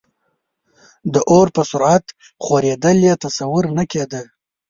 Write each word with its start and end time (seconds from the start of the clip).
د 1.13 1.15
اور 1.31 1.47
په 1.55 1.61
سرعت 1.71 2.05
خورېدل 2.43 2.97
یې 3.07 3.13
تصور 3.23 3.65
نه 3.77 3.83
کېده. 3.91 4.21